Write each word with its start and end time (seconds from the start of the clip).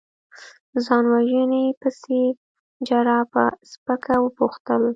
ځان 0.85 1.03
وژنې 1.13 1.63
پسې؟ 1.81 2.21
جراح 2.87 3.23
په 3.33 3.43
سپکه 3.71 4.15
وپوښتل. 4.21 4.83